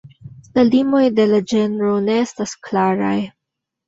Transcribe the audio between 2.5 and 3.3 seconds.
klaraj.